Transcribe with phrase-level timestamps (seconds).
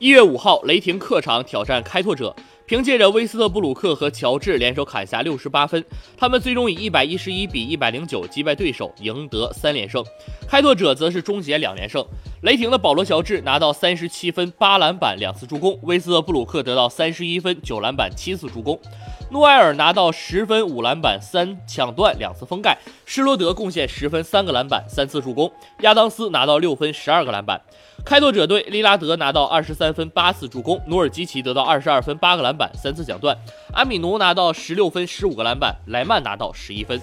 [0.00, 2.36] 一月五号，雷霆客场挑战开拓者，
[2.68, 5.82] 凭借着威斯特布鲁克和乔治联手砍下六十八分，
[6.18, 10.04] 他们最终以一百一十一比一百零九击败对手，赢得三连胜。
[10.46, 12.04] 开拓者则是终结两连胜。
[12.42, 18.76] 雷霆的保罗乔治拿到三十七分、八篮板、两次助攻；威斯特布鲁克得到三十一分、九篮板、七次助攻；
[19.30, 22.76] 诺埃尔拿到十分、五篮板、三抢断、两次封盖；
[23.06, 25.48] 施罗德贡献十分、三个篮板、三次助攻；
[25.80, 27.58] 亚当斯拿到六分、十二个篮板。
[28.04, 33.38] 开拓者队利拉德拿到二十三分八次助攻，努尔基奇得到二十二分八个篮板板三次抢断，
[33.72, 37.00] 阿米奴拿到十六分十五个篮板，莱曼拿到十一分。